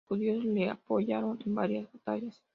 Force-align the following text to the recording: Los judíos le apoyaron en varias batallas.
Los 0.09 0.17
judíos 0.17 0.43
le 0.43 0.67
apoyaron 0.67 1.37
en 1.45 1.53
varias 1.53 1.93
batallas. 1.93 2.41